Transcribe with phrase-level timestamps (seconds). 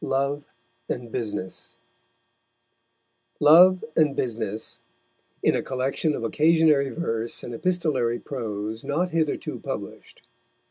[0.03, 0.45] LOVE
[0.89, 1.75] AND BUSINESS
[3.39, 4.79] LOVE AND BUSINESS:
[5.45, 10.23] _in a Collection of occasionary Verse and epistolary Prose not hitherto published.